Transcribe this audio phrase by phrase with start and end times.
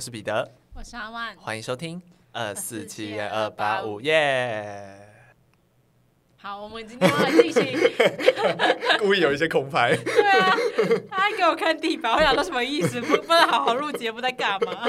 [0.00, 2.00] 我是彼得，我是阿万，欢迎收听
[2.32, 4.98] 二四七二八五耶。
[6.38, 7.78] 好，我们今天要来进行，
[8.98, 9.94] 故意有一些空拍。
[9.94, 10.56] 对啊，
[11.10, 12.98] 他还给我看地板，我想说什么意思？
[12.98, 14.88] 不，不能好好录节目在干嘛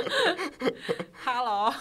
[1.26, 1.74] ？Hello，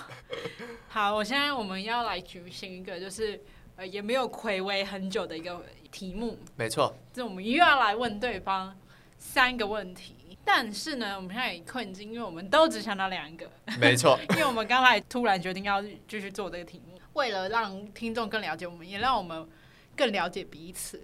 [0.88, 3.40] 好，我现在我们要来举行一个，就是
[3.76, 6.36] 呃，也没有睽违很久的一个题目。
[6.56, 8.76] 没错，就我们又要来问对方
[9.18, 13.48] 三个问题，但是呢，我们现在有困境，因为我们都只想到两个。
[13.78, 19.48] 没错， 因为我们刚才突然决定要继续做这个题目，为了让听众更了解我们，也让我们。
[19.96, 20.98] 更了解彼此。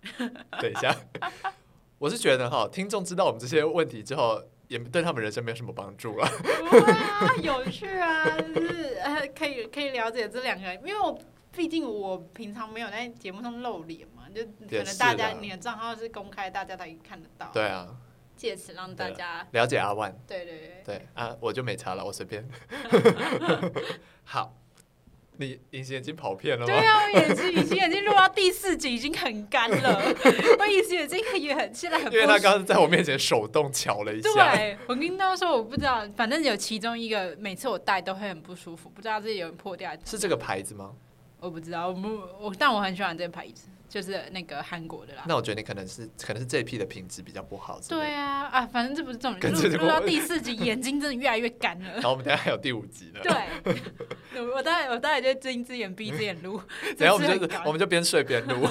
[0.16, 0.96] 等一下，
[1.98, 6.24] 我是觉得哈，听众知道我们这些问题之后，也对他们人生没有什么帮助了。
[6.24, 11.18] 哇，有趣啊，就是呃，可以可以了解这两个人，因为我
[11.52, 17.50] 毕竟我平常没有在节目上露脸嘛，就可能大家你的账号是公开，大家都可以看得到。
[17.52, 17.88] 对啊，
[18.36, 20.14] 借此让大家了解阿万。
[20.26, 22.46] 对对对，对啊，我就没查了，我随便。
[24.24, 24.54] 好。
[25.36, 26.72] 你隐形眼镜跑偏了吗？
[26.72, 30.00] 对啊，我眼睛隐形眼镜录到第四集已经很干了，
[30.60, 32.04] 我隐形眼镜也很现在很。
[32.12, 34.54] 因为他刚刚在我面前手动瞧了一下。
[34.54, 39.90] 对，我跟他说我不知道，反正有其中一个每次我戴都会很不舒服，不知道自己有破掉。
[40.04, 40.92] 是这个牌子吗？
[41.40, 43.66] 我不知道，我我但我很喜欢这个牌子。
[43.94, 45.22] 就是那个韩国的啦。
[45.28, 47.78] 那我觉得你可能是可能是这一批的品质比较不好。
[47.88, 49.52] 对啊，啊，反正这不是重点。
[49.52, 51.92] 录到第四集，眼睛真的越来越干了。
[51.94, 53.20] 然后我们等下还有第五集呢。
[53.22, 56.60] 对，我待会我待会就睁一只眼闭一只眼录。
[56.98, 58.66] 然后我们就我们就边睡边录。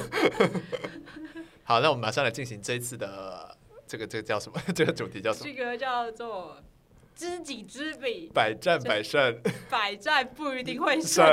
[1.63, 3.57] 好，那我们马上来进行这一次的
[3.87, 4.61] 这个这个叫什么？
[4.75, 5.45] 这个主题叫什么？
[5.45, 6.61] 这个叫做
[7.15, 9.39] 知己知彼，百战百胜。
[9.69, 11.25] 百战不一定会胜。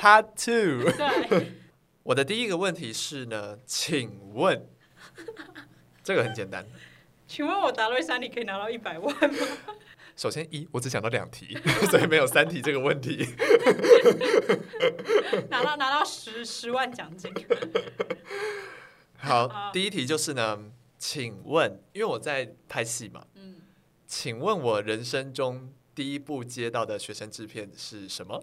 [0.00, 0.90] Part two。
[0.90, 1.61] 对。
[2.04, 4.66] 我的第一个问题是呢，请问，
[6.02, 6.66] 这个很简单。
[7.28, 9.46] 请问我答对三题可以拿到一百万吗？
[10.16, 11.56] 首先一，我只想到两题，
[11.90, 13.26] 所以没有三题这个问题。
[15.48, 17.32] 拿到拿到十十万奖金。
[19.16, 23.62] 好，好，第一题就是呢，请问，因为我在拍戏嘛，嗯，
[24.06, 28.42] 请问我人生中第一部接到的学生制片是什么？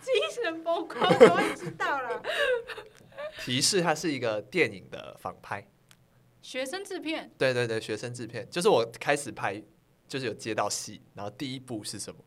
[0.00, 2.22] 精神崩溃，我知道了。
[3.44, 5.66] 提示：它是一个电影的仿拍，
[6.40, 7.30] 学生制片。
[7.36, 9.62] 对对对，学生制片就是我开始拍，
[10.06, 12.20] 就是有接到戏，然后第一部是什么？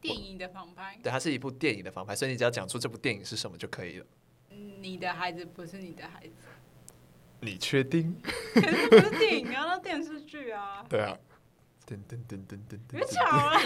[0.00, 0.98] 电影的仿拍。
[1.02, 4.06] 对，它是一部电影的仿拍，所以你只要讲出这部电影是什么就可以了。
[4.80, 6.32] 你的孩子不是你的孩子。
[7.40, 8.20] 你确定？
[8.54, 10.84] 可是不是电影啊，那电视剧啊。
[10.88, 11.16] 对啊。
[11.88, 12.92] 噔噔噔噔噔噔！
[12.92, 13.58] 别吵了，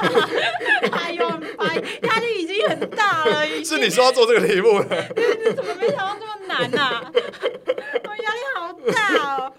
[0.93, 1.29] 还有
[1.59, 3.45] 拍，压力已经很大了。
[3.65, 4.87] 是你说要做这个题目了？
[5.45, 7.11] 你怎么没想到这么难啊？
[7.13, 9.53] 我 压力好大哦，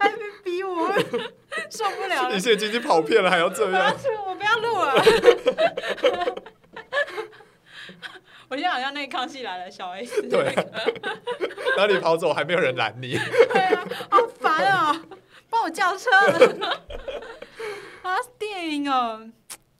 [0.00, 0.92] 还没逼我，
[1.70, 2.34] 受不了了。
[2.34, 3.94] 你现在已经跑偏了，还要这样？
[4.26, 5.04] 我不要录了。
[8.48, 10.20] 我现在好像那个康熙来了小 S。
[10.28, 10.52] 对。
[11.76, 13.16] 然后你跑走，还没有人拦你。
[13.52, 14.96] 对啊，好烦哦！
[15.54, 16.10] 帮我叫车。
[18.02, 19.30] 啊，电影哦，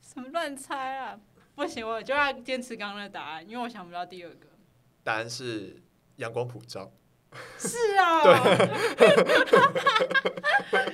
[0.01, 1.19] 什么乱猜啊？
[1.57, 4.47] 不行，我就要坚持刚刚的答案，因为我想不到第二个。
[5.03, 5.83] 答案是
[6.17, 6.93] 阳光普照。
[7.59, 8.23] 是啊。
[8.23, 8.33] 对。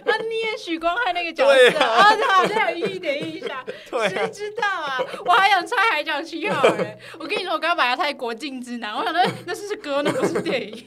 [0.06, 3.62] 那 你演许光汉那个角色啊，他好像有一点印象。
[4.08, 4.98] 谁知道啊？
[5.26, 6.98] 我还想猜海角七号哎。
[7.18, 10.86] 我跟你说，我刚刚把它猜国境之南，我想说那是歌，那不是电影。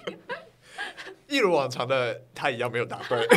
[1.33, 3.27] 一如往常的，他一样没有答对。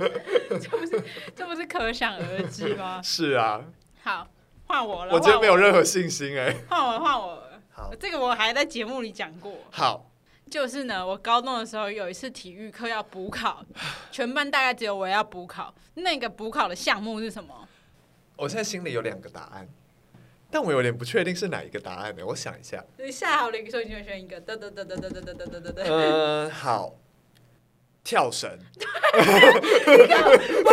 [0.58, 1.04] 这不是
[1.36, 2.98] 这不是可想而知吗？
[3.04, 3.62] 是啊。
[4.02, 4.26] 好，
[4.66, 5.12] 换我了。
[5.12, 6.56] 我今天没有任何信心哎。
[6.70, 7.42] 换我，换我。
[7.70, 9.52] 好，这个我还在节目里讲过。
[9.70, 10.10] 好，
[10.50, 13.62] 就是呢，我高中的时候有一次体育课要补考，
[14.10, 15.74] 全班大概只有我要补考。
[15.96, 17.68] 那个补考的项目是什么？
[18.36, 19.68] 我现在心里有两个答案，
[20.50, 22.24] 但我有点不确定是哪一个答案呢？
[22.24, 22.82] 我想一下。
[22.96, 24.40] 你下好了一个，所以你就选一个。
[24.40, 25.84] 得得得得得得得得得得。
[25.84, 26.94] 嗯，好。
[28.04, 28.50] 跳绳，
[29.14, 29.18] 我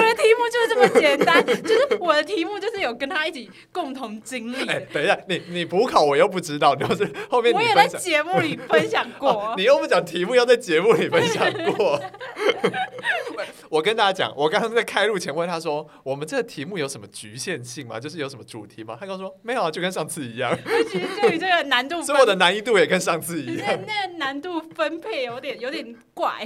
[0.02, 4.68] 的题目就是这么简单，就是我的题目就是有跟他一起共同经历。
[4.68, 12.02] 哎，等一下，你你补考我又不知道，你要是后面我也在节目里分享过， 哦、你又不讲题目，要在节目里分享过。
[13.70, 18.00] 我跟大家讲，我刚刚在开录前问他说：“我们这个题目有什么局限性吗？
[18.00, 20.58] 就是有什么主题吗？”他跟我说：“没有啊，就跟上次一样。”
[20.90, 23.80] 其实对于这个难度， 所以我的难易度也跟上次一样。
[23.86, 26.46] 那个难度分配有点有点怪。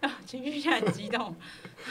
[0.00, 1.34] 啊， 情绪现在很激动，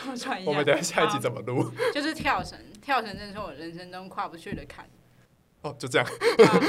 [0.10, 0.52] 我喘一下。
[0.52, 1.72] 我们等下下一集怎么录？
[1.94, 4.86] 就是跳绳，跳绳真的是我人生中跨不去的坎。
[5.62, 6.60] 哦，就这样，啊、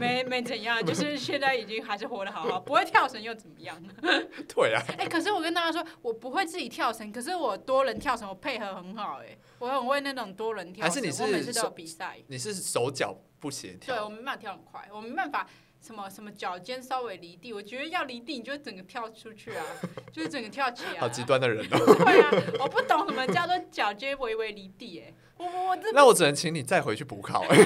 [0.00, 3.76] 没没怎样， 就是现在已经还是活得好好，不会跳绳又怎么样？
[4.48, 4.82] 对啊。
[4.96, 12.18] 哎、欸，可是我跟大家说，我不会自己跳绳，可是我多人跳绳，我配合很好、欸，哎，我很会那种多人跳绳，还是你是我每次都有比赛。
[12.28, 13.96] 你是手脚不协调？
[13.96, 15.46] 对，我没办法跳很快，我没办法。
[15.82, 19.64] 什么什么脚尖稍微离地，我觉得要离地，你就整个跳出去啊，
[20.12, 21.00] 就是整个跳起来、啊。
[21.00, 22.04] 好极端的人哦。
[22.04, 22.30] 对啊，
[22.60, 25.90] 我不懂什么叫做脚尖微微离地，哎，我我这。
[25.92, 27.58] 那我只能请你再回去补考哎。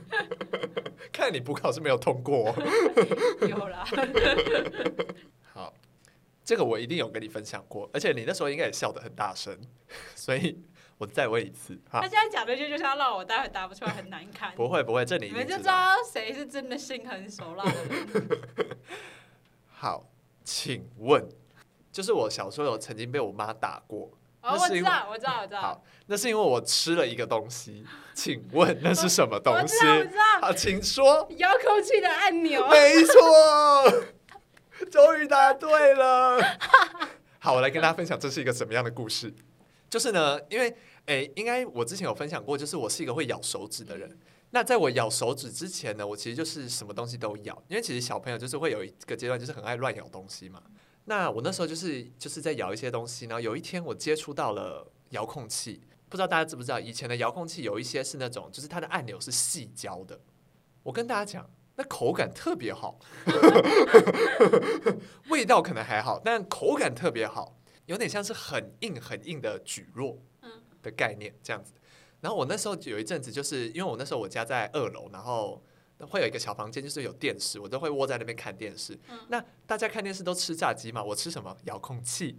[1.12, 2.54] 看你补考是没有通过、哦。
[3.46, 3.84] 有啦。
[5.52, 5.74] 好，
[6.42, 9.54] 这个我一定有跟你分享过，而且你那时候应该也笑得很大声，
[10.16, 10.58] 所以。
[11.04, 14.54] 我再问一次，他现在讲的就就是要让我待会答不出来很难看。
[14.54, 18.40] 不会不会，这里你，你们就知道谁是真的心狠手辣的人。
[19.68, 20.06] 好，
[20.42, 21.28] 请问，
[21.92, 24.10] 就是我小时候有曾经被我妈打过。
[24.40, 25.60] 哦，我知道，我知道，我知道。
[25.60, 27.84] 好，那是因为我吃了一个东西，
[28.14, 29.76] 请问那是什么东西？
[29.76, 30.40] 我知道，我知道。
[30.40, 31.28] 好，请说。
[31.36, 32.66] 遥控器的按钮。
[32.68, 33.14] 没错，
[34.90, 36.40] 终于答对了。
[37.40, 39.30] 好，我来跟大家分享这是一个什么样的故事。
[39.90, 40.74] 就是呢，因为
[41.06, 44.18] 诶，应该我之前有分享过，就是我是一个会咬手指的人。
[44.50, 50.62] 那在我咬手指之前呢，我其实就是什么东西都咬，因为其实小朋友就是会有一个阶段，就是很爱乱咬东西嘛。
[51.06, 60.18] 那我那时候就是就是在咬一些东西，然后有一天我接触到了遥控器，不知道大家知不知道，以前的遥控器有一些是那种，就是它的按钮是细胶的。
[60.82, 62.98] 我跟大家讲，那口感特别好，
[65.28, 67.58] 味道可能还好，但口感特别好。
[67.86, 70.16] 有点像是很硬很硬的蒟蒻
[70.84, 71.72] 的概念这样子，
[72.20, 75.60] 然后我那时候有一阵子，就是因为我那时候我家在二楼，然后
[76.00, 78.96] 会有一个小房间，就是有电视，我都会窝在那边看电视。
[79.28, 81.56] 那大家看电视都吃炸鸡嘛，我吃什么？
[81.64, 82.38] 遥控器。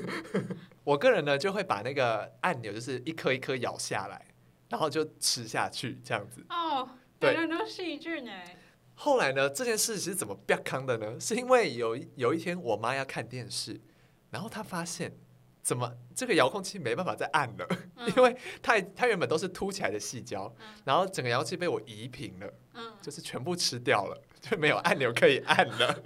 [0.82, 4.26] 我个人呢就会把那个按钮就是一颗一颗咬下来，
[4.70, 6.44] 然后就吃下去这样子。
[6.48, 6.88] 哦，
[7.20, 8.56] 对，很多细菌哎。
[8.94, 11.20] 后来呢，这件事是怎么变康的呢？
[11.20, 13.80] 是因为有有一天我妈要看电视。
[14.28, 15.16] 然后她发现，
[15.66, 17.66] 怎么这个遥控器没办法再按了？
[17.96, 26.02] 嗯、 因为它它原本都是凸起来的细胶，嗯、然后整个遥控器被我移平了，嗯、就是全部吃掉了， 就没有按钮可以按了。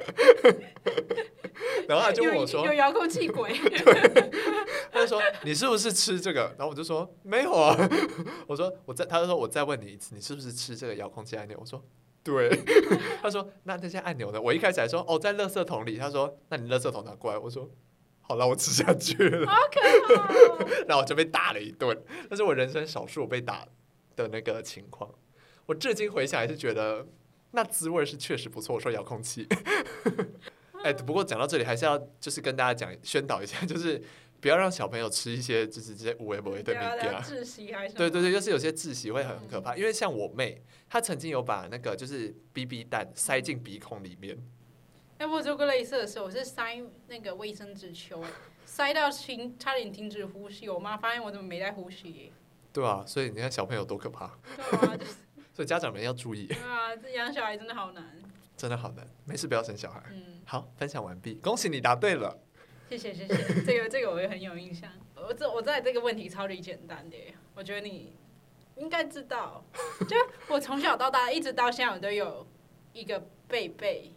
[1.87, 4.31] 然后他就问我说：“有，遥控器鬼？”对
[4.91, 7.77] 他就说：“你是不是吃这个？”然后我就说：“没有啊。”
[8.49, 11.85] 我说：“我再……”他就说：“我再问你一次，你是不是吃这个遥控器按钮？”我说
[12.25, 12.49] ：“对。”
[13.21, 17.69] 他说：“那那些按钮呢？”我一开始还说：“哦，在垃圾桶里。”他说：“那你垃圾桶拿过来。”我说。
[18.31, 19.45] 好了，我吃下去了。
[19.45, 20.69] 好可怕哦！
[20.87, 22.01] 然后我就被打了一顿，
[22.31, 23.67] 那是我人生少数被打
[24.15, 25.13] 的那个情况。
[25.67, 27.05] 我至今回想还是觉得
[27.51, 28.77] 那滋味是确实不错。
[28.77, 29.49] 我说遥控器，
[30.85, 34.01] 哎，不过讲到这里还是要就是跟大家讲宣导一下，就是
[34.41, 37.21] 不要让小朋友吃一些就是这些无微不微的东西啊。
[37.27, 37.95] 窒息还是？
[37.95, 39.77] 对对对，就是有些窒息会很很可怕。
[39.77, 44.39] 因为像我妹，她曾经有把那个就是 BB 弹塞进鼻孔里面。
[45.21, 48.25] 哎，我做过类似的事，我是塞那个卫生纸球，
[48.65, 50.67] 塞到停，差点停止呼吸。
[50.67, 52.33] 我妈发现我怎么没在呼吸？
[52.73, 54.31] 对啊，所以你看小朋友多可怕。
[54.57, 55.17] 对啊，就是。
[55.53, 56.47] 所以家长们要注意。
[56.47, 58.03] 对啊，这养小孩真的好难。
[58.57, 60.03] 真的好难，没事不要生小孩。
[60.11, 60.41] 嗯。
[60.47, 62.39] 好，分享完毕，恭喜你答对了。
[62.89, 64.91] 谢谢谢谢，这个这个我也很有印象。
[65.15, 67.19] 我这我在这个问题超级简单的，
[67.55, 68.15] 我觉得你
[68.77, 69.63] 应该知道。
[70.09, 70.17] 就
[70.49, 72.47] 我从小到大，一直到现在，我都有
[72.95, 74.15] 一个贝贝。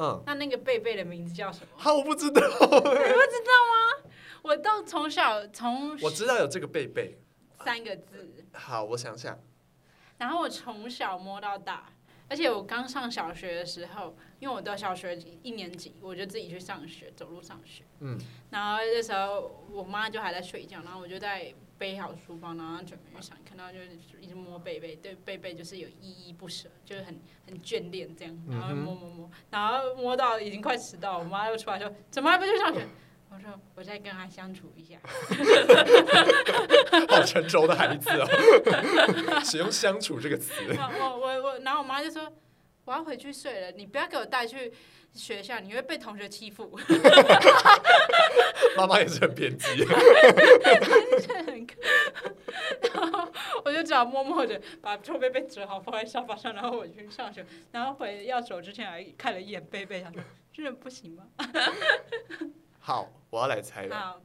[0.00, 1.68] 嗯，那那个贝贝的名字叫什么？
[1.76, 2.40] 好，我不知道。
[2.40, 4.10] 你不知道吗？
[4.42, 7.18] 我都从小从我知道有这个贝贝
[7.62, 8.46] 三个字。
[8.54, 9.38] 好，我想想。
[10.16, 11.92] 然后我从小摸到大，
[12.28, 17.84] 而且我刚上小学的时候，因为我到小学一年级，我就自己去上学，走路上学。
[18.00, 18.18] 嗯。
[18.50, 21.54] 然后那时候我妈就还在睡觉，然后我就在。
[21.80, 23.78] 背好书包，然后准备去上课，然后就
[24.20, 32.86] 一直摸贝贝，对贝贝就是有依依不舍，就是很很眷恋这样，然后摸摸摸，然后摸到已经快迟到，我妈又出来说：“怎么还不去上学？”
[33.32, 34.98] 我说：“我再跟他相处一下。
[37.08, 38.28] ”好成熟的孩子哦，
[39.42, 40.52] 使用“相处”这个词。
[40.68, 42.30] 我我我，然后我妈就说
[42.90, 44.72] ：“我要回去睡了，你不要给我带去。”
[45.12, 46.78] 学校你会被同学欺负，
[48.78, 49.66] 妈妈也是很偏激，
[52.94, 53.28] 然后
[53.64, 60.22] 我就只好默默的把臭贝贝折好放在沙发上，然后我去上学，然后回要走之前还看了一眼贝贝，他说
[60.54, 61.26] ：“真的不行吗？”
[62.78, 63.96] 好，我要来猜了。
[63.96, 64.20] 好，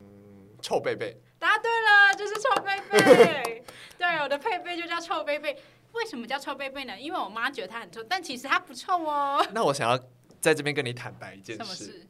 [0.00, 1.16] 嗯，臭贝贝。
[1.38, 3.62] 答对了，就是臭贝贝。
[3.96, 5.56] 对，我的贝贝就叫臭贝贝。
[5.94, 7.00] 为什么叫臭贝贝呢？
[7.00, 9.44] 因为我妈觉得它很臭，但其实它不臭哦。
[9.52, 9.98] 那我想要。
[10.40, 12.06] 在这边跟你坦白一件事，事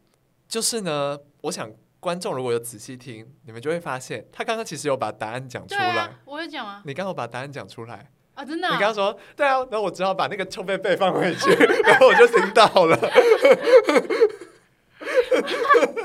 [0.49, 5.95] 就是呢，我想观众如果有仔细听，你们就会发现他刚刚其实有把答案讲出来。
[5.95, 6.83] 啊、我有讲啊。
[6.85, 8.73] 你刚好把答案讲出来，啊，真的、哦？
[8.75, 11.51] 你刚刚说对啊，然后我只好把那个臭贝贝放回去，
[11.87, 12.99] 然后我就听到了。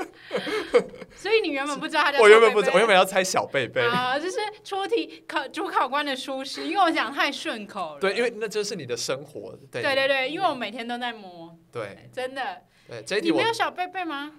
[1.20, 2.18] 所以你原本不知道他叫？
[2.18, 8.00] 我原本不知道，我原本要猜小贝贝啊，就是出题考主考官的舒适，因为我讲太顺口了。
[8.00, 9.54] 对，因为那就是你的生活。
[9.70, 11.54] 对对对对，因为我每天都在摸。
[11.70, 12.62] 对，真的。
[12.88, 14.32] 对，这一题你没有小贝贝吗？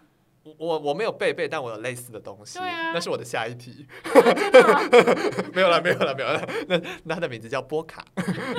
[0.58, 2.58] 我我没有贝贝，但我有类似的东西。
[2.58, 3.86] 对啊，那是我的下一题。
[4.04, 4.82] 啊、
[5.54, 6.44] 没有了，没有了，没有了。
[6.68, 8.04] 那那它的名字叫波卡，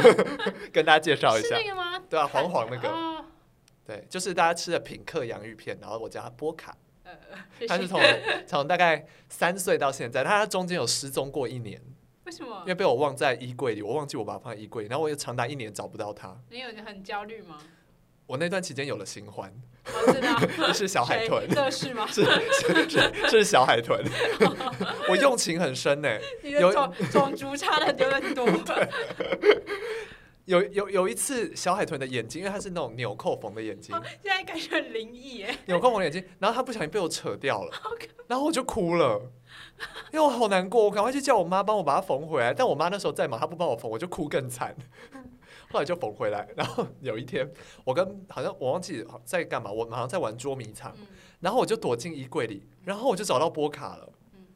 [0.72, 1.56] 跟大家介绍一下。
[1.56, 2.00] 是那个吗？
[2.08, 2.88] 对啊，黄黄那个。
[2.88, 3.24] 哦、
[3.84, 6.72] 对，就是大家吃的品客洋芋片，然后我叫它波卡。
[7.69, 8.00] 他是从
[8.47, 11.81] 从 大概三岁到现在，他中间有失踪过一年。
[12.25, 12.61] 为什么？
[12.61, 16.37] 因为被我忘在衣柜里，我忘记我把它放在衣柜里，然后我又长达一年找不到它。
[16.50, 17.59] 你有很焦虑吗？
[18.26, 19.52] 我那段期间有了新欢，
[19.85, 20.38] 我知道，
[20.73, 22.07] 是小海豚，这是吗？
[22.11, 24.00] 是是是是小海豚，
[25.11, 26.09] 我用情很深呢。
[26.42, 28.47] 你的种种族差的有点多。
[30.44, 35.56] 有有有一次，小海豚的眼睛，因为它是那种纽扣缝的眼睛，现在感觉很灵异耶。
[35.66, 37.70] 纽扣缝的眼睛，然后它不小心被我扯掉了，
[38.26, 39.20] 然后我就哭了，
[40.12, 44.75] 因为我好难过，我赶快去叫我妈帮我把它缝回来，但我妈那时候在忙，她不帮我缝，我就哭更惨。
[45.70, 47.50] 后来就缝回来，然后有一天，
[47.84, 50.94] 我跟好像我忘记在干嘛，我好像在玩捉迷藏，
[51.40, 54.08] 然后我就躲进衣柜里，然后我就找到波卡了，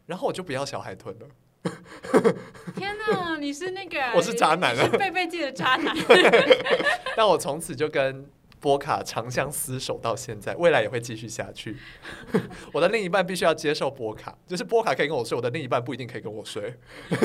[0.05, 1.27] 然后我就不要小海豚了。
[2.77, 3.99] 天哪，你是那个？
[4.15, 5.95] 我是渣男啊，是贝贝界的渣男。
[7.17, 8.29] 但我从此就跟
[8.61, 11.77] 波卡长相厮守到现在，未来也会继续下去。
[12.73, 16.75] 我的另一半必须要接受波卡，就是波卡可以跟我睡，我的另一半不一定可以跟我睡。
[17.11, 17.17] 我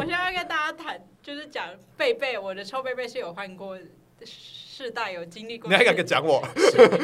[0.00, 3.76] 现在要跟大家谈，就是讲贝贝，我的臭贝贝是有换过
[4.24, 5.68] 世代，有经历过。
[5.68, 6.46] 你还敢跟讲我？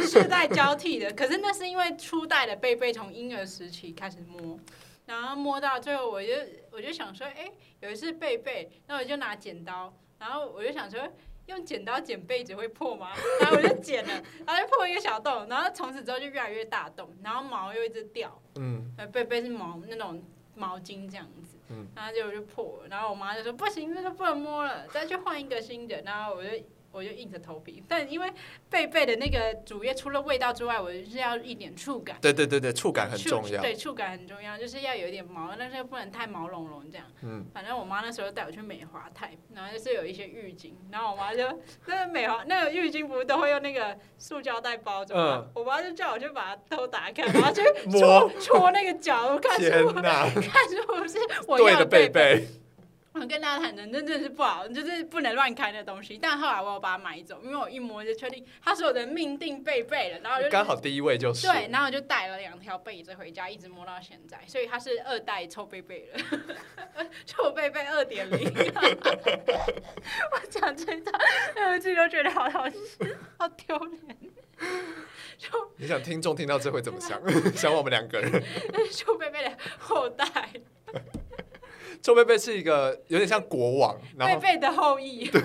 [0.06, 4.58] 世代交替的，可是那是因为初代的贝贝从婴儿时期开始摸。
[5.06, 6.32] 然后摸到最后，我就
[6.70, 11.00] 我就想说，哎，有一次贝贝，那我就拿剪刀，然后我就想说，
[11.46, 13.10] 用剪刀剪被子会破吗？
[13.40, 14.12] 然后我就剪了，
[14.46, 20.22] 然后就破一个小洞，然后从此之后就越来越大洞，然后毛又一直掉，嗯，被被是毛那种
[20.54, 26.50] 毛巾这样子，嗯，然后结果就破了，然后我妈就说不行，这就不能摸了，再去换一个新的，然后我就。
[26.96, 28.32] 我就硬着头皮，但因为
[28.70, 32.16] 贝贝的那个主页除了味道之外，我就是要一点触感。
[32.22, 33.60] 对对对对，触感很重要。
[33.60, 37.06] 对，触感很重要，就是要有一点毛，但是又不能太毛茸茸这样。
[37.22, 37.44] 嗯。
[37.52, 41.42] 反正我妈那时候带我去美华泰，然后就是有一些浴巾，然后我妈就
[41.84, 45.44] 那个美华那个浴巾不是都会用那个塑胶袋包着吗？
[45.44, 45.50] 嗯。
[45.54, 52.46] 我妈就叫我去把它都打开，然后去戳戳那个角，看是不是看是不是我要的贝贝。
[53.18, 56.18] 我跟大家坦诚，真的是不好，就是不能乱开那东西。
[56.20, 60.18] 但后来我有把它买走，因为我一摸就确定它是我的命定贝贝了。
[60.22, 68.52] 然后就刚好第一位就是对，然后我就带了两条被子回家，一直摸到现在，所以它是二代臭贝贝了， 臭贝贝二点零。
[70.32, 71.18] 我讲这一段，
[71.72, 72.76] 我自己都觉得好好笑，
[73.38, 74.18] 好丢脸。
[75.38, 77.20] 就你想听众听到这会怎么想？
[77.56, 78.42] 想我们两个人，
[78.92, 80.50] 臭贝贝的后代。
[82.02, 85.28] 臭贝贝是一个有点像国王，贝贝的后裔。
[85.28, 85.40] 对。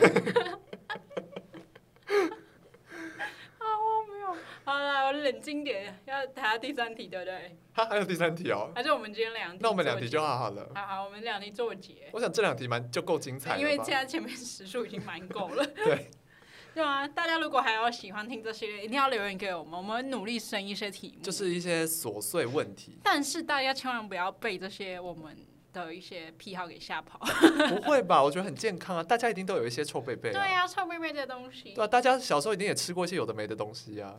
[3.58, 4.38] 好荒谬！
[4.64, 7.58] 好了，我冷静点，要谈下第三题，对不对？
[7.74, 8.72] 哈，还有第三题哦。
[8.76, 9.60] 还是我们今天两题？
[9.62, 10.70] 那我们两题就好好了。
[10.76, 12.10] 好好，我们两题做结。
[12.12, 15.66] 我想这两题蛮就够精彩了，因为现在前面时数已经蛮够了。
[15.66, 16.10] 对。
[16.74, 22.98] 对啊，大家如果还要喜欢听这些，一定要留言给我们，我们努力生一些题目，就是一些琐碎问题。
[23.04, 25.38] 但是大家千万不要被这些我们
[25.74, 27.20] 的一些癖好给吓跑。
[27.70, 28.22] 不会吧？
[28.24, 30.34] 我觉得很健康啊，大家一定都有一些臭贝贝、啊。
[30.34, 31.74] 对啊，臭贝贝这东西。
[31.74, 34.16] 对啊，大家小时候一定也吃过一些有的没的东西啊。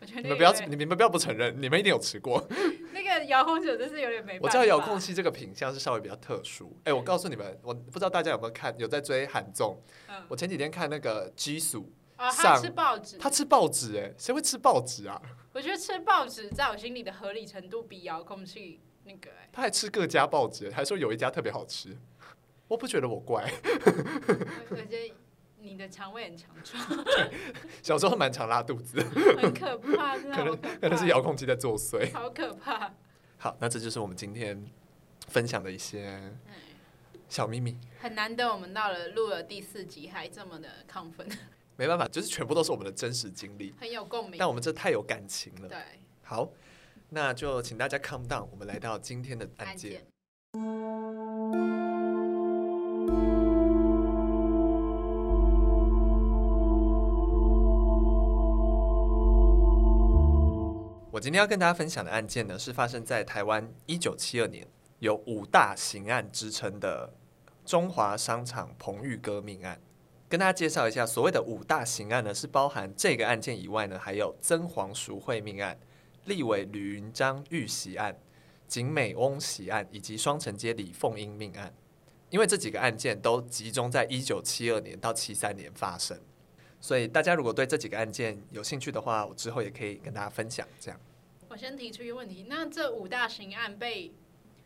[0.00, 2.46] 我觉得你们不要，你们不要不承认，你们一定有吃过。
[2.94, 4.38] 那个遥控器真是有点没。
[4.40, 6.74] 我知道遥控器这个品相是稍微比较特殊。
[6.78, 9.78] 哎、欸，我告诉你们，我不知道大家有没有看，有在追韩综。
[10.08, 10.24] 嗯。
[10.28, 11.92] 我前几天看那个基数。
[12.16, 15.20] 啊，他吃报纸，他吃报纸，哎，谁会吃报纸啊？
[15.54, 18.78] 我觉得吃报纸在我心里的合理程度比遥控器
[19.10, 21.96] 那个，哎，他还吃各家报纸，还说有一家特别好吃，
[22.68, 23.50] 我不觉得我怪。
[24.70, 25.14] 我觉得
[25.58, 27.04] 你的肠胃很强壮，
[27.82, 29.00] 小时候蛮常拉肚子，
[29.36, 32.94] 很可怕，真的可，可能可能是遥控器在作祟，好可怕。
[33.38, 34.64] 好，那这就是我们今天
[35.28, 36.32] 分享的一些
[37.28, 37.76] 小秘密。
[37.98, 41.26] 很难得，我们到了录了第四集还这么的亢奋。
[41.76, 44.38] 没办法，就是全部都是我们的真实经历，很有共鸣。
[44.38, 45.68] 但我们这太有感情了。
[45.68, 45.78] 对，
[46.22, 46.50] 好，
[47.12, 50.06] 那就请大家 calm down，我们来到今天的案件。
[61.10, 64.64] 我今天要跟大家分享的案件呢，是发生在台湾一九七二年，
[65.00, 67.12] 有五大刑案之称的
[67.64, 69.80] 中华商场彭玉歌命案。
[70.28, 75.76] 跟大家介绍一下，所谓的五大刑案呢，是包含这个案件以外呢，还有曾黄淑惠命案、
[76.24, 78.16] 立委吕云章遇袭案、
[78.66, 81.72] 景美翁袭案以及双城街李凤英命案。
[82.30, 86.16] 因为这几个案件都集中在一九七二年到七三年发生，
[86.80, 90.64] 所以大家如果对这几个案件有兴趣的话，我之后也可以跟大家分享。
[90.78, 91.00] 这样，
[91.48, 94.12] 我先提出一个问题：那这五大刑案被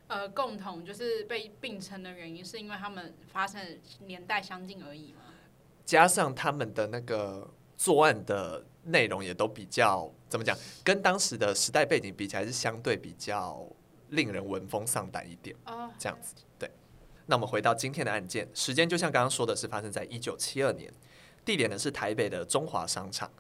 [0.09, 5.23] 呃共同就是被并称的原因，是因为他们发生年代相近而已吗？
[5.87, 13.65] 加上他们的那个作案的内容也都比较怎么讲，跟当时的时代背景比起来是相对比较
[14.09, 15.55] 令人闻风丧胆一点。
[15.65, 16.69] 哦，这样子对。
[17.27, 20.93] 那我们回到今天的案件，时间就像刚刚说的是发生在一九七二年，
[21.45, 23.31] 地点呢是台北的中华商场。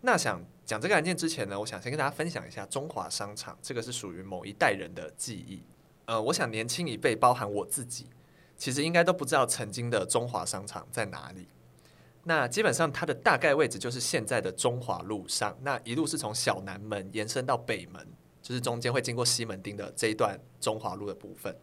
[0.00, 5.62] 那想讲这个案件之前呢，我想先跟大家分享一下中华商场，这个是属于某一代人的记忆。
[6.06, 8.08] 呃，我想年轻一辈，包含我自己，
[8.56, 11.46] 其实应该都不知道曾经的中华商场在哪里。
[12.24, 18.06] 那基本上它的大概位置就是现在的中华路上，那一路是从小南门延伸到北门，
[18.42, 21.56] 就是中间会经过西门町的这一段中华路的部分。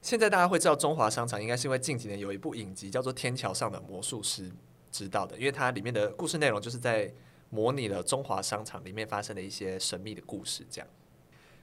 [0.00, 4.48] 现在大家会知道中华商场，应该是因为近几年有一部影集叫做《天桥上的魔术师》
[4.90, 7.12] 知道的，因为它里面的故事内容就是在
[7.50, 10.66] 模拟了中华商场里面发生的一些神秘的故事。
[10.70, 10.88] 这样，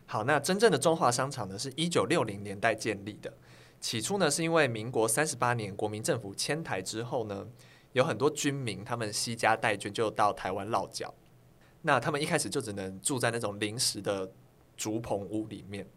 [0.05, 3.33] 好，那真正的中华商场呢，是一九六零年代建立的，
[3.81, 7.47] 起初呢是因为民国三十八年国民政府迁台之后呢。
[7.93, 11.13] 有很多军民，他们西家带眷就到台湾落脚。
[11.81, 14.31] 那他们一开始就只能住在那种临时的
[14.75, 15.87] 竹棚屋里面。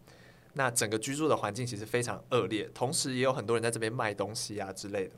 [0.54, 5.14] 那整个居住的环境其实非常恶劣，同时也有很多人在这边卖东西啊之类的。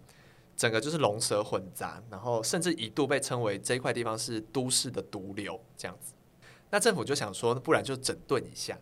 [0.57, 6.13] 整个就是龙蛇混杂，然后甚至一度被称为这一块地方是都市的毒瘤这样子。
[6.71, 8.79] 那政府就想说，不然就整顿一下，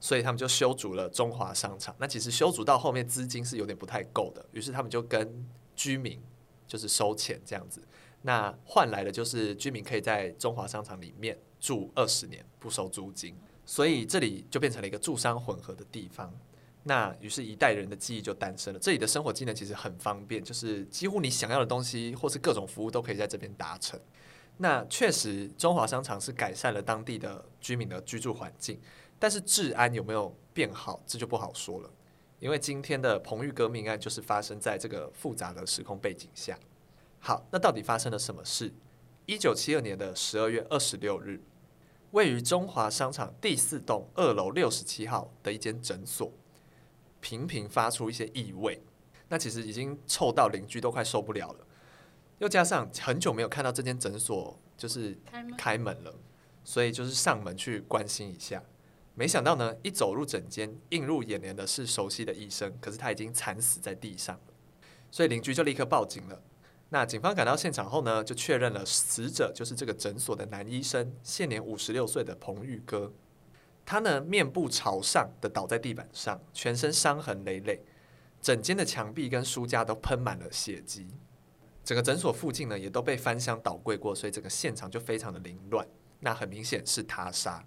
[0.00, 1.94] 所以他们就修筑了中华商场。
[1.98, 6.22] 那其实修筑到后面资金是有点不太够的，于是他们就跟居民。
[6.66, 7.80] 就是收钱这样子，
[8.22, 16.32] 那换来的就是居民可以在中华商场里面住二十年不收租金，所以这里就变成了一个住商混合的地方。
[16.88, 18.78] 那于是，一代人的记忆就诞生了。
[18.78, 23.98] 这里的生活机能其实很方便，就是几乎你想要的东西或是各种服务都可以在这边达成。
[24.58, 28.80] 那确实，中华商场是改善了当地的居民的居住环境，
[29.18, 31.90] 但是治安有没有变好，这就不好说了。
[32.38, 36.58] 因为今天的彭玉革命案就是发生在这个复杂的时空背景下。
[37.18, 38.72] 好，那到底发生了什么事？
[39.24, 41.40] 一九七二年的十二月二十六日，
[42.12, 46.30] 位于中华商场第四栋二楼六十七号的一间诊所，
[47.20, 48.80] 频频发出一些异味。
[49.28, 51.66] 那其实已经臭到邻居都快受不了了。
[52.38, 55.18] 又加上很久没有看到这间诊所就是
[55.58, 56.14] 开门了，
[56.62, 58.62] 所以就是上门去关心一下。
[59.18, 64.52] 没想到呢，一走入诊间，映入眼帘的是熟悉的医生，可是他已经惨死在地上了，
[65.10, 66.42] 所以邻居就立刻报警了。
[66.90, 73.10] 那警方赶到现场后呢，就确认了死者就是这个诊所的男医生，现年五十六岁的彭玉哥。
[73.86, 77.80] 他呢，面部朝上的倒在地板上，全身伤痕累累，
[78.42, 81.08] 整间的墙壁跟书架都喷满了血迹，
[81.82, 85.88] 整个诊所附近呢也都被翻箱倒柜过，所以整个现场就非常的凌乱。
[86.20, 87.64] 那很明显是他杀。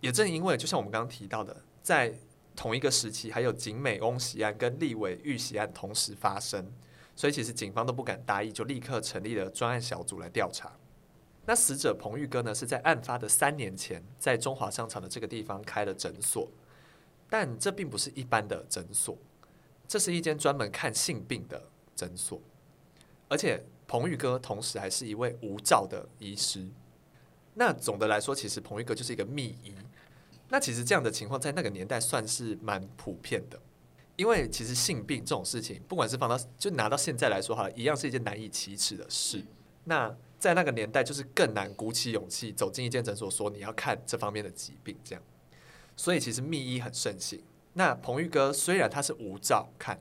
[0.00, 2.14] 也正因为，就像我们刚刚提到的，在
[2.54, 6.72] 同一个时期，还有景美翁袭案跟立委遇袭案同时发生，
[7.14, 10.72] 所以其实警方都不敢大意，就立刻成立了专案小组来调查。
[11.44, 16.48] 那死者彭玉哥呢，是在案发的三年前，在中华商场的这个地方开了诊所，
[17.28, 19.16] 但这并不是一般的诊所，
[19.86, 21.62] 这是一间专门看性病的
[21.94, 22.40] 诊所，
[23.28, 26.66] 而且彭玉哥同时还是一位无照的医师。
[27.54, 29.72] 那总的来说，其实彭玉哥就是一个密医。
[30.48, 33.60] 那其实这样的情况在那个年代算是蛮普遍的，
[34.14, 39.44] 因为其实性病这种事情，不管是放到就拿到现在来说哈，一样是一件难以启齿的事。
[39.84, 45.22] 那在那个年代，就是更难鼓起勇气走进一间诊所说你要看这方面的疾病，这样。
[45.96, 47.42] 所以其实密医很盛行。
[47.72, 49.98] 那彭玉哥虽然他是无照看，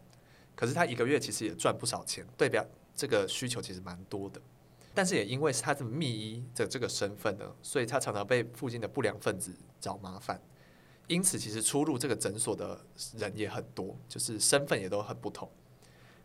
[0.56, 4.40] 可是他一个月其实也赚不少钱，代表这个需求其实蛮多的。
[4.96, 10.42] 但是也因为是他的密医的这个身份呢，所以他常常被附近的不良分子找麻烦，
[11.08, 12.80] 因此其实出入这个诊所的
[13.18, 15.52] 人也很多，就是身份也都很不同。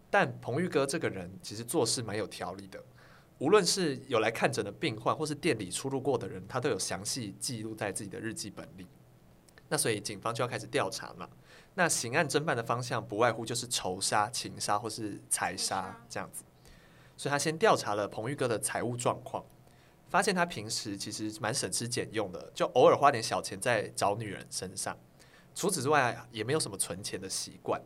[0.09, 2.83] 但彭玉哥这个人其实做事蛮有条理的，
[3.39, 8.87] 无论是有来看诊的病患，或是店里出入过的人，他都有详细记录在自己的日记本里。
[9.69, 11.29] 那所以警方就要开始调查嘛。
[11.75, 16.43] 那刑案侦办的方向不外乎就是仇杀、情杀或是财杀这样子。
[17.21, 19.45] 所以他先调查了彭玉哥的财务状况，
[20.09, 24.97] 发现他平时其实蛮省吃俭用的，就偶尔花点小钱在找女人身上。
[25.55, 27.79] 除此之外，也没有什么存钱的习惯。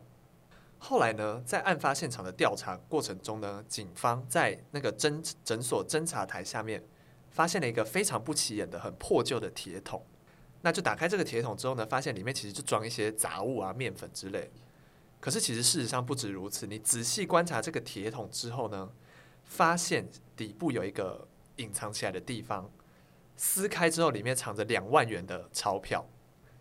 [0.77, 6.81] 后来呢，在案发现场的调查过程中呢，警方在那个侦诊所侦查台下面
[7.29, 10.01] 发现了一个非常不起眼的、很破旧的铁桶。
[10.61, 14.49] 那就打开这个铁桶之后呢，发现里面其实就装一些杂物啊、面粉之类。
[15.19, 18.89] 可是其实事实上不止如此，你仔细观察这个铁桶之后呢，
[19.45, 22.69] 发现底部有一个隐藏起来的地方，
[23.37, 26.05] 撕开之后里面藏着两万元的钞票。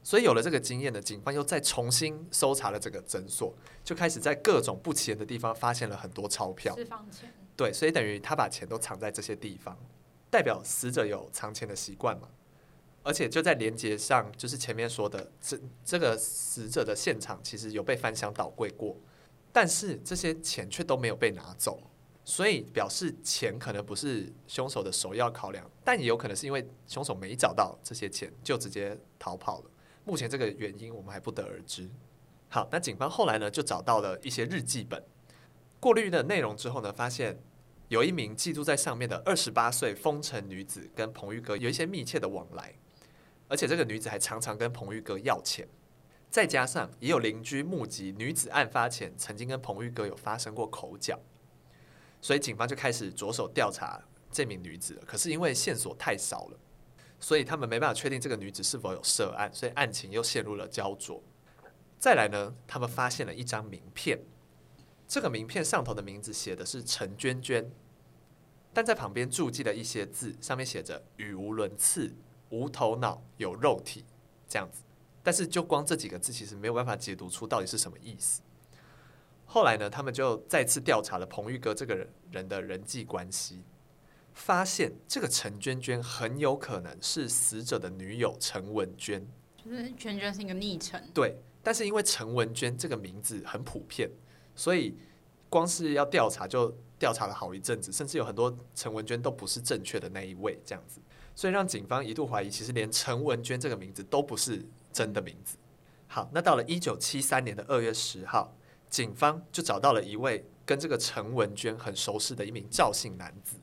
[0.03, 6.75] 所以有了这个经验呢，警方又再重新搜查了这个诊所，就开始在各种不起眼的地方发现了很多钞票。
[6.77, 7.33] 私房钱。
[7.57, 9.79] 对，所以等于他把钱都藏在这些地方，
[10.31, 12.29] 代表死者有藏钱的习惯嘛。
[13.03, 18.97] 而且就在连接上，就是前面说的这这个死者的现场其实有被翻箱倒柜过，
[19.53, 21.83] 但是这些钱却都没有被拿走，
[22.25, 29.71] 所以表示钱可能不是凶手的首要考量，但也有可能是因为凶手没找到这些钱就直接逃跑了。
[30.05, 31.89] 目前这个原因我们还不得而知。
[32.49, 35.03] 好，那警方后来呢就找到了一些日记本，
[35.79, 37.39] 过滤的内容之后呢，发现
[37.89, 42.75] 有一名记录在上面的二十八岁风尘女子跟彭玉哥有一些密切的往来，
[43.49, 45.69] 而且这个女子还常常跟彭玉哥要钱。
[46.31, 51.21] 再加上也有邻居目击女子案发前曾经跟彭玉哥有发生过口角，
[52.25, 55.03] 所以警方就开始着手调查这名女子了。
[55.05, 56.59] 可是因为线索太少了。
[57.21, 61.23] 所以他们没办法确定这个女子是否有涉案，所以案情又陷入了焦灼。
[61.99, 64.19] 再来呢，他们发现了一张名片，
[65.07, 67.71] 这个名片上头的名字写的是陈娟娟，
[68.73, 72.15] 但在旁边注记了一些字，上面写着“语无伦次、
[72.49, 74.07] 无头脑、有肉体”
[74.49, 74.83] 这样子。
[75.23, 78.43] 但是就光这几个字，其实没有办法解读出到底是什么意思。
[79.45, 83.63] 后来呢，他们就再次调查了彭玉哥这个人人的人际关系。
[84.33, 89.25] 发现这个陈娟娟很有可能是死者的女友陈文娟，
[89.65, 91.01] 就是娟娟是一个昵称。
[91.15, 94.11] 对，但是因为陈文娟这个名字很普遍，
[94.57, 94.99] 所以
[95.49, 101.01] 光是要调查就调查了好一阵子，甚至有很多陈文娟都不是正确的那一位，这样子，
[101.37, 105.57] 所以让警方一度怀疑，其实连陈文娟这个名字都不是真的名字。
[106.09, 108.53] 好，那到了一九七三年的二月十号，
[108.95, 113.57] 警方就找到了一位跟这个陈文娟很熟识的一名赵姓男子。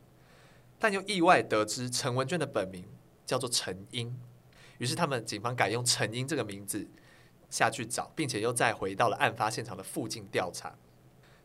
[0.77, 2.83] 但又意外得知陈文娟的本名
[3.25, 4.13] 叫做陈英，
[4.77, 6.85] 于是他们警方改用陈英这个名字
[7.49, 10.75] 下去找，并且又再回到了案发现场的附近调查，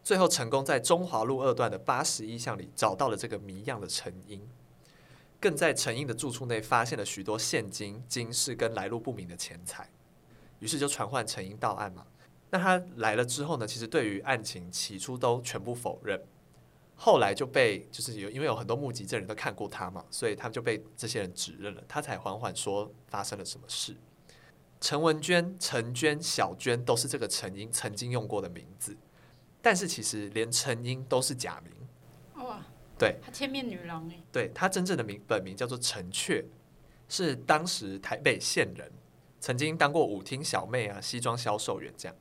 [0.03, 4.44] 最后成功在中华路二段的八十一巷里找到了这个谜样的陈英，
[5.38, 9.88] 更在陈英的住处内发现了许多现金、金饰跟来路不明的钱财，
[10.59, 12.05] 于是就传唤陈英到案嘛。
[12.57, 16.19] 那他来了之后呢，其实对于案情起初都全部否认。
[16.95, 23.95] 后来就被就是有因为有很多目击证人都看过他嘛，所以他们就被这些人指认了，他才缓缓说发生了什么事。
[24.81, 28.97] 陈文娟、陈娟、小娟都是这个陈英曾经用过的名字，
[29.61, 32.42] 但是其实连陈英都是假名。
[32.47, 32.64] 哇，
[32.99, 36.42] 对，他千面女郎哎，对，他真正的名本名叫做陈雀，
[37.07, 38.90] 是当时台北县人，
[39.40, 42.16] 曾经当过舞厅小妹啊、西装销售员这样。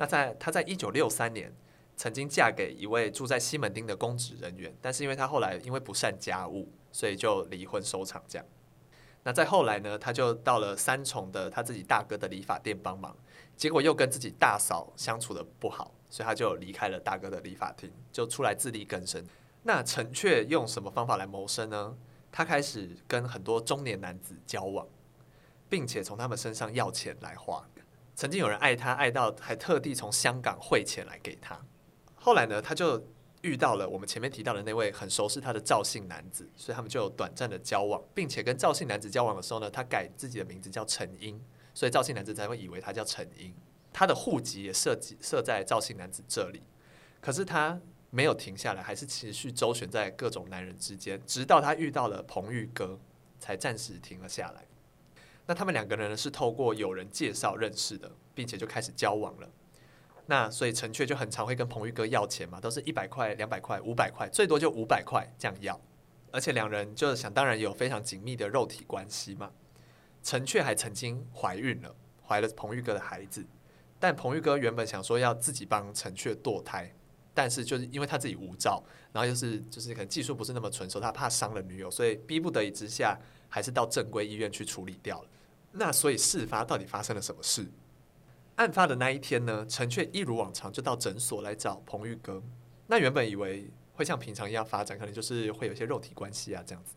[0.00, 1.54] 那在他在一九六三年。
[1.96, 8.24] 曾经嫁给一位住在西门町的公职人员，但是因为他后来因为不善家务，所以就离婚收场。
[8.26, 8.46] 这样，
[9.22, 13.14] 那再后来呢，他就到了三重的他自己大哥的理发店帮忙，
[13.54, 19.22] 结果又跟自己大嫂相处得不好，所以他就离开了大哥的理发厅，就出来自力更生。
[19.64, 21.94] 那陈却用什么方法来谋生呢？
[22.32, 24.86] 他开始跟很多中年男子交往，
[25.68, 27.62] 并且从他们身上要钱来花。
[28.20, 31.58] 曾经有人爱他爱到还特地从香港汇钱来给他。
[32.16, 33.02] 后来呢，他就
[33.40, 43.54] 遇到了我们前面提到的那位很熟悉他的赵姓男子，所以他们就有短暂的交往，并且跟赵姓男子交往的时候呢，他改自己的名字叫陈英，所以赵姓男子才会以为他叫陈英。
[43.90, 46.62] 他的户籍也设设在赵姓男子这里，
[47.22, 47.80] 可是他
[48.10, 52.98] 没有停下来，还是持续周旋在各种男人之间，直到他遇到了彭玉哥，
[53.38, 54.66] 才暂时停了下来。
[55.50, 59.50] 那他们两个人呢，是透过有人介绍认识的，并且就开始交往了。
[60.26, 65.80] 那所以陈雀就很常会跟彭玉哥要钱嘛，都是一百块、两百块、五百块，最多就五百块这样要。
[66.30, 69.50] 而且两人就是想当然有非常紧密的肉体关系嘛。
[70.22, 71.92] 陈雀还曾经怀孕了，
[72.24, 73.44] 怀了彭玉哥的孩子。
[73.98, 76.94] 但彭玉哥原本想说要自己帮陈雀堕胎，
[77.34, 78.80] 但是就是因为他自己无照，
[79.12, 85.28] 然后又是就是可能技术不是那么纯熟，他怕伤了女友，所以逼不得已之下，还是到正规医院去处理掉了。
[85.72, 87.66] 那所以事发到底发生了什么事？
[88.56, 92.42] 案发的那一天呢，陈却一如往常就到诊所来找彭玉哥。
[92.88, 96.94] 那原本以为会像平常一样发展，可能就是会有些肉体关系啊这样子。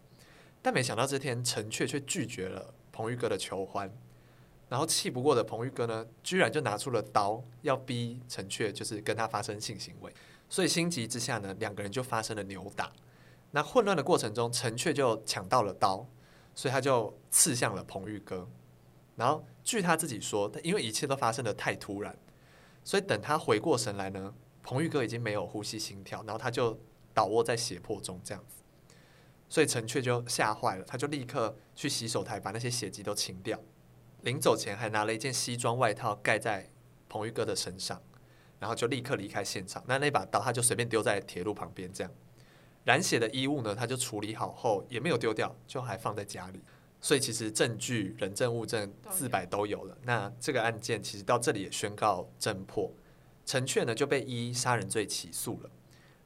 [0.61, 3.89] 但没想到这天陈却却拒绝了彭玉哥的求欢，
[4.67, 10.11] 然后气不过的彭玉哥呢，居然就拿出了刀要逼陈雀，就是跟他发生性行为。
[10.49, 12.91] 所以心急之下呢，两个人就发生了扭打。
[13.51, 16.05] 那混乱的过程中，陈雀就抢到了刀，
[16.55, 18.49] 所以他就刺向了彭玉哥。
[19.15, 22.17] 然后据他自己说，因为一切都发生的太突然，
[22.83, 26.79] 所以等他回过神来呢，彭玉哥已经没有呼吸心跳，然后他就
[27.13, 28.63] 倒卧在血泊中这样子。
[29.47, 33.59] 所以陈雀就吓坏了，他就立刻去洗手台把那些血迹都清掉。
[34.21, 36.71] 临走前还拿了一件西装外套盖在
[37.07, 38.01] 彭玉哥的身上，
[38.57, 39.83] 然后就立刻离开现场。
[39.87, 42.11] 那那把刀他就随便丢在铁路旁边，这样
[42.85, 46.63] 染血的衣物呢，他就处理好后也没有丢掉，就还放在家里。
[47.03, 49.97] 所以其实证据、人证、物证、自白都有了。
[50.03, 52.89] 那这个案件其实到这里也宣告侦破，
[53.45, 55.69] 陈雀呢就被依杀人罪起诉了。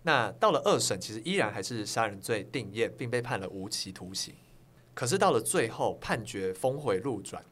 [0.04, 4.36] 那到了二审，其实依然还是杀人罪定验，并被判了无期徒刑。
[4.94, 7.44] 可是到了最后，判决峰回路转，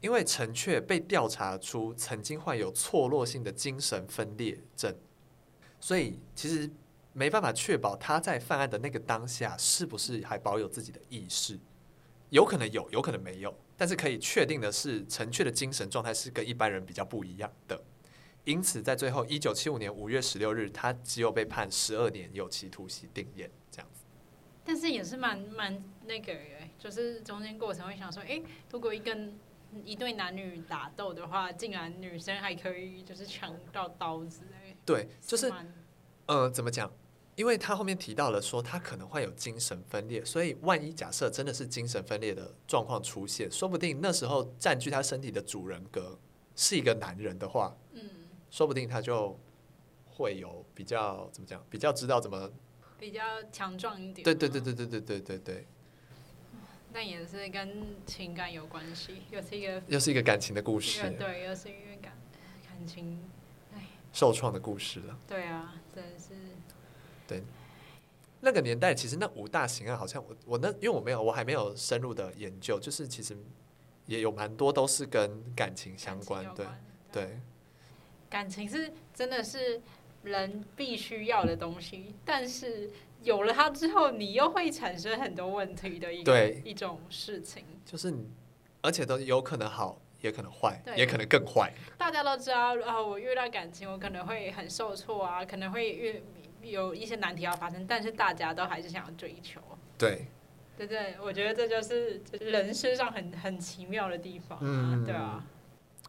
[0.00, 4.92] 因为陈雀被调查出曾经患有错落性的精神分裂症，
[5.78, 6.68] 所以其实
[7.12, 11.56] 没办法确保他在犯案的那个当下是不是还保有自己的意识，
[12.34, 13.56] 有可能有，有可能没有。
[13.76, 17.80] 但是可以确定的是，陈雀的精神状态是跟一般人比较不一样的。
[18.42, 24.02] 因此，在最后一九七五年五月十六日，他只有被判十二年有期徒刑定谳这样子。
[24.64, 26.36] 但是也是蛮蛮那个，
[26.76, 28.42] 就是中间过程会想说，哎、欸，
[28.72, 29.38] 如果一跟
[29.84, 34.40] 一对男女打斗的话，竟然女生还可以就是抢到刀子，
[34.84, 35.54] 对，就是，是
[36.26, 36.92] 呃，怎么讲？
[37.36, 46.18] 因为他后面提到了说他可能会有精神分裂，所以万一假设真的是精神分裂的状况出现，说不定那时候占据他身体的主人格
[46.54, 48.10] 是一个男人的话，嗯。
[48.50, 49.36] 说不定他就
[50.06, 52.48] 会有比较怎么讲，比较知道怎么
[53.00, 53.20] 比较
[53.50, 54.22] 强壮一点。
[54.22, 55.66] 对对对对对对对对对。
[56.92, 61.00] 但也是跟情感有关系，又是一个又是一个感情的故事。
[61.18, 62.16] 对，又是一个感
[62.64, 63.20] 感情，
[63.74, 65.18] 哎，受创的故事了。
[65.26, 66.34] 对啊，真的是。
[67.26, 67.42] 对，
[68.40, 73.36] 那个年代其实那五大刑案好像我我那因为我没有我还没有深入的研究，就是其实
[74.06, 76.66] 也有蛮多都是跟感情相关，对
[77.12, 77.24] 对。
[77.24, 77.40] 对
[78.28, 79.80] 感情是真的是
[80.24, 82.90] 人必须要的东西，但是
[83.22, 87.64] 有了它之后，你又会产生很多问题的一个一种事情。
[87.84, 88.28] 就是你，
[88.82, 91.72] 而且都有可能好，也可能坏，也可能更坏。
[91.96, 96.20] 大家都知道啊，我遇到感情，我可能会很受挫啊，可能会遇
[96.64, 99.60] 有一些难题要发生，但是大家都还是想要追求。
[99.96, 100.26] 对，
[100.76, 105.44] 对对，我觉得这就是人身上很很奇妙的地方啊，嗯、对啊。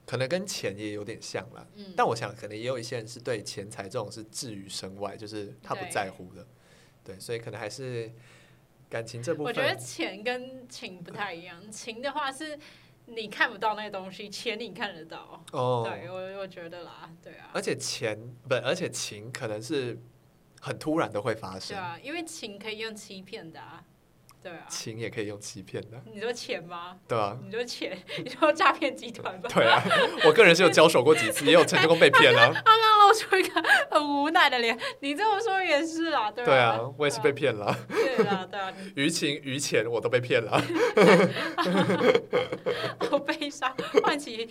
[0.05, 6.45] 可能跟钱也有点像了，嗯，但我想可能也有一些人是对钱财这种是置于身外，就是他不在乎的，
[7.03, 8.11] 对，对，所以可能还是
[8.87, 9.47] 感情这部分。
[9.47, 12.55] 我觉得钱跟情不太一样，情的话是
[13.07, 15.43] 你看不到那个东西，钱你看得到。
[15.51, 17.49] 哦，对我我觉得啦，对啊。
[17.51, 18.15] 而且钱
[18.47, 19.97] 不，而且情可能是
[20.65, 21.77] 很突然的会发生。
[21.77, 23.83] 对啊，因为情可以用欺骗的啊。
[24.41, 26.01] 对啊，情也可以用欺骗的。
[26.11, 26.97] 你说钱吗？
[27.07, 29.49] 对啊，你说钱， 你说诈骗集团吧？
[29.53, 29.83] 对啊，
[30.25, 32.51] 我个人是有交手过几次，也有成功被骗了。
[32.65, 37.77] 刚刚露出一个很无奈的脸，你这么说也是啊，对啊，我也是被骗了。
[37.89, 40.59] 对啊，对啊， 于情于钱我都被骗了。
[43.07, 43.71] 好悲伤，
[44.03, 44.49] 唤起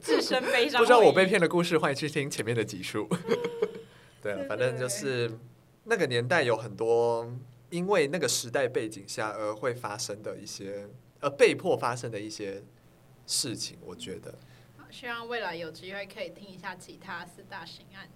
[0.00, 0.80] 自身悲伤。
[0.80, 3.08] 不知道我被骗的故事，欢迎去听前面的集数。
[4.24, 5.30] 对啊，反正就是
[5.84, 7.30] 那个年代有很多。
[7.70, 12.62] 因为那个时代背景下而会发生的一些，呃，被迫发生的一些
[13.26, 14.32] 事情，我觉得。
[14.90, 18.08] 希望未来有机会可以听一下其他四大刑案。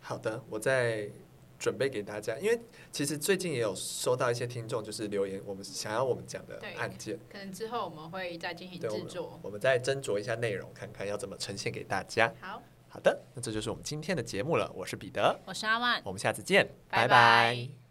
[0.00, 1.08] 好的，我再
[1.58, 2.60] 准备给大家，因为
[2.92, 12.30] 其实最近也有收到一些听众就是留言，我们想要我们讲的案件，可能之后我们会再进行制作，我，我们再斟酌一下内容，看看要怎么呈现给大家。
[12.38, 12.62] 好，
[12.96, 14.72] 好的，那这就是我们今天的节目了。
[14.74, 17.06] 我是彼得，我是阿万，我们下次见，拜拜。
[17.06, 17.85] 拜拜。